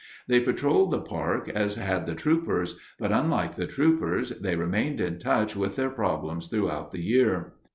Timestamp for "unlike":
3.11-3.53